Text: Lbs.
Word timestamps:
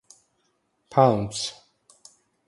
Lbs. 0.89 1.53